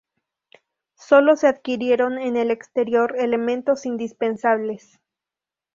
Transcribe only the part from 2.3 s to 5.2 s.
el exterior elementos indispensables.